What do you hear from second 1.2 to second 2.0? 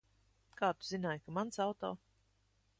ka mans auto?